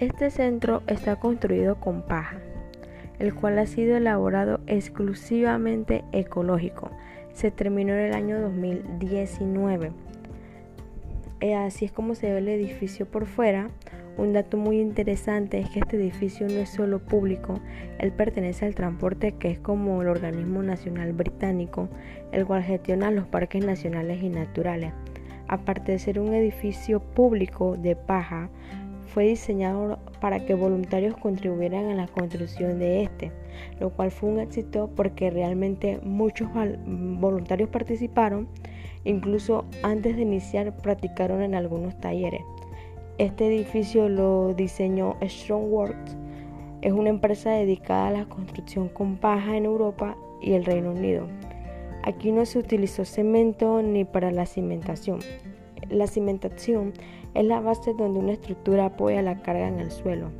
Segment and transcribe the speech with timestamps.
[0.00, 2.38] Este centro está construido con paja,
[3.18, 6.90] el cual ha sido elaborado exclusivamente ecológico.
[7.34, 9.92] Se terminó en el año 2019.
[11.42, 13.68] Eh, así es como se ve el edificio por fuera.
[14.16, 17.60] Un dato muy interesante es que este edificio no es solo público,
[17.98, 21.90] él pertenece al transporte que es como el organismo nacional británico,
[22.32, 24.94] el cual gestiona los parques nacionales y naturales.
[25.46, 28.48] Aparte de ser un edificio público de paja,
[29.12, 33.32] fue diseñado para que voluntarios contribuyeran a la construcción de este,
[33.80, 38.48] lo cual fue un éxito porque realmente muchos voluntarios participaron,
[39.04, 42.42] incluso antes de iniciar practicaron en algunos talleres.
[43.18, 46.16] Este edificio lo diseñó Strongworks,
[46.82, 51.26] es una empresa dedicada a la construcción con paja en Europa y el Reino Unido.
[52.02, 55.18] Aquí no se utilizó cemento ni para la cimentación.
[55.88, 56.92] La cimentación
[57.34, 60.30] es la base donde una estructura apoya la carga en el suelo.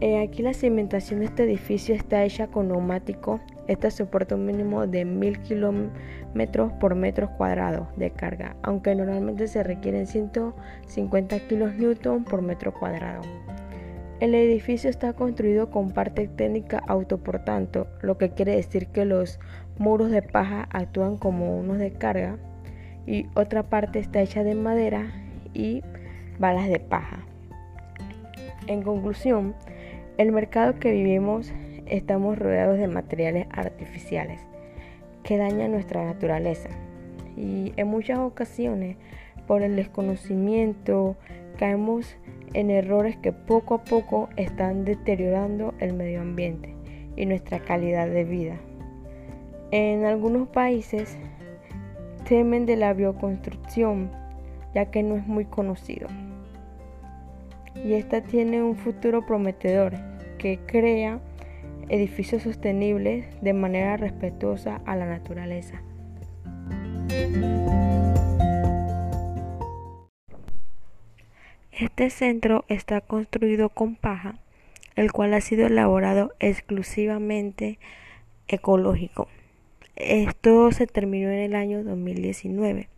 [0.00, 3.40] Eh, aquí la cimentación de este edificio está hecha con neumático.
[3.68, 9.62] Esta soporta un mínimo de 1000 kilómetros por metro cuadrado de carga, aunque normalmente se
[9.62, 13.22] requieren 150 kilonewton por metro cuadrado.
[14.20, 19.40] El edificio está construido con parte técnica autoportante, lo que quiere decir que los
[19.78, 22.38] muros de paja actúan como unos de carga
[23.06, 25.12] y otra parte está hecha de madera
[25.52, 25.82] y
[26.38, 27.18] balas de paja.
[28.66, 29.54] En conclusión,
[30.16, 31.52] el mercado que vivimos
[31.86, 34.40] estamos rodeados de materiales artificiales
[35.22, 36.68] que dañan nuestra naturaleza
[37.36, 38.96] y en muchas ocasiones
[39.46, 41.16] por el desconocimiento
[41.58, 42.16] caemos
[42.54, 46.74] en errores que poco a poco están deteriorando el medio ambiente
[47.16, 48.56] y nuestra calidad de vida.
[49.70, 51.18] En algunos países
[52.24, 54.10] temen de la bioconstrucción
[54.74, 56.08] ya que no es muy conocido.
[57.84, 59.94] Y esta tiene un futuro prometedor
[60.38, 61.20] que crea
[61.88, 65.80] edificios sostenibles de manera respetuosa a la naturaleza.
[71.72, 74.36] Este centro está construido con paja,
[74.94, 77.78] el cual ha sido elaborado exclusivamente
[78.48, 79.28] ecológico.
[79.96, 82.88] Esto se terminó en el año 2019.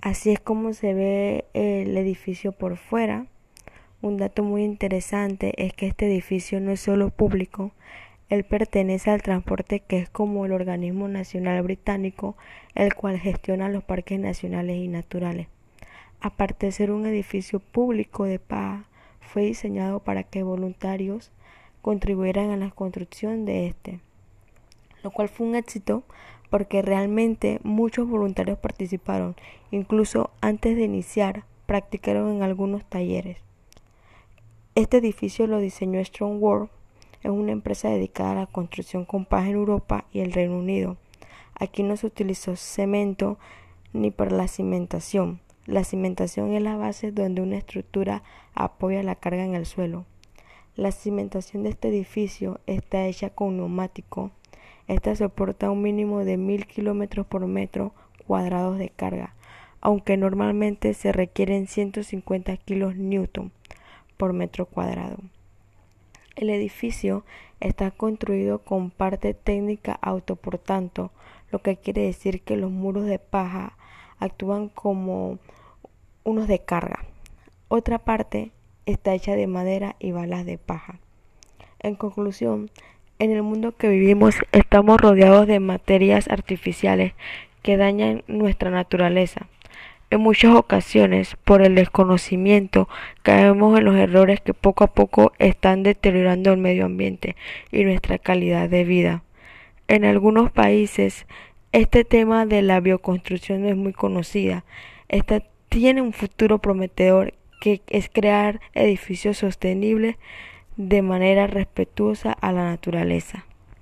[0.00, 3.26] Así es como se ve el edificio por fuera.
[4.00, 7.72] Un dato muy interesante es que este edificio no es solo público,
[8.30, 12.36] él pertenece al transporte que es como el organismo nacional británico,
[12.74, 15.48] el cual gestiona los parques nacionales y naturales.
[16.20, 18.84] Aparte de ser un edificio público de paz,
[19.20, 21.30] fue diseñado para que voluntarios
[21.82, 24.00] contribuyeran a la construcción de este,
[25.08, 26.02] lo cual fue un éxito
[26.50, 29.36] porque realmente muchos voluntarios participaron,
[29.70, 33.38] incluso antes de iniciar practicaron en algunos talleres.
[34.74, 36.68] Este edificio lo diseñó Strong World,
[37.22, 40.98] es una empresa dedicada a la construcción con paz en Europa y el Reino Unido.
[41.54, 43.38] Aquí no se utilizó cemento
[43.94, 45.40] ni para la cimentación.
[45.64, 50.04] La cimentación es la base donde una estructura apoya la carga en el suelo.
[50.76, 54.32] La cimentación de este edificio está hecha con neumático
[54.88, 57.92] esta soporta un mínimo de 1000 kilómetros por metro
[58.26, 59.34] cuadrados de carga,
[59.80, 63.52] aunque normalmente se requieren 150 kilos newton
[64.16, 65.18] por metro cuadrado.
[66.36, 67.24] El edificio
[67.60, 71.10] está construido con parte técnica autoportante,
[71.50, 73.76] lo que quiere decir que los muros de paja
[74.18, 75.38] actúan como
[76.24, 77.04] unos de carga.
[77.68, 78.52] Otra parte
[78.86, 80.98] está hecha de madera y balas de paja.
[81.80, 82.70] En conclusión,
[83.18, 87.14] en el mundo que vivimos estamos rodeados de materias artificiales
[87.62, 89.48] que dañan nuestra naturaleza.
[90.10, 92.88] En muchas ocasiones, por el desconocimiento,
[93.22, 97.36] caemos en los errores que poco a poco están deteriorando el medio ambiente
[97.70, 99.22] y nuestra calidad de vida.
[99.86, 101.26] En algunos países,
[101.72, 104.64] este tema de la bioconstrucción no es muy conocida.
[105.08, 110.16] Esta tiene un futuro prometedor que es crear edificios sostenibles
[110.78, 113.44] de manera respetuosa a la naturaleza.